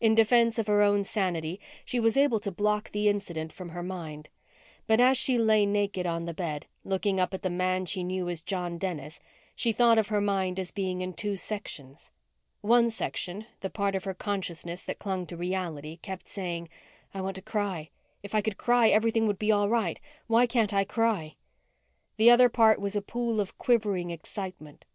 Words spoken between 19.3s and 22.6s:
be all right. Why can't I cry? The other